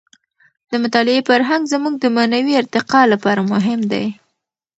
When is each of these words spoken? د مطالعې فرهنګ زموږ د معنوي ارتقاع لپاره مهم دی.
د 0.69 0.71
مطالعې 0.83 1.21
فرهنګ 1.29 1.63
زموږ 1.73 1.93
د 1.99 2.05
معنوي 2.15 2.53
ارتقاع 2.61 3.05
لپاره 3.13 3.41
مهم 3.53 3.79
دی. 3.91 4.05